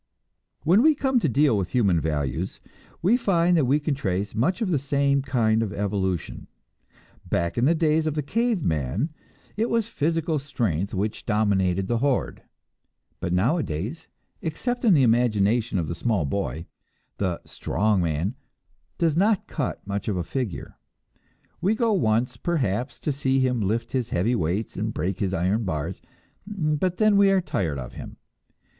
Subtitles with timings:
[0.63, 2.59] When we come to deal with human values,
[3.03, 6.47] we find that we can trace much the same kind of evolution.
[7.23, 9.13] Back in the days of the cave man,
[9.55, 12.41] it was physical strength which dominated the horde;
[13.19, 14.07] but nowadays,
[14.41, 16.65] except in the imagination of the small boy,
[17.17, 18.33] the "strong man"
[18.97, 20.79] does not cut much of a figure.
[21.61, 25.63] We go once, perhaps, to see him lift his heavy weights and break his iron
[25.63, 26.01] bars,
[26.47, 28.17] but then we are tired of him.